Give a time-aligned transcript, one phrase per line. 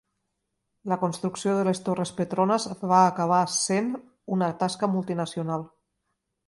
[0.93, 2.65] La construcció de les torres Petronas
[2.95, 3.93] va acabar sent
[4.39, 5.71] una tasca multinacional.